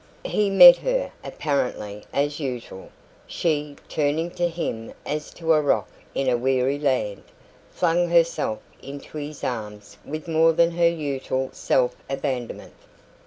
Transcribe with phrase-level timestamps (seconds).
[0.25, 2.89] He met her, apparently, as usual.
[3.27, 7.21] She, turning to him as to a rock in a weary land,
[7.69, 12.73] flung herself into his arms with more than her usual self abandonment.